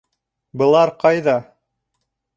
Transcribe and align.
Былар 0.61 0.93
ҡайҙа? 1.05 1.39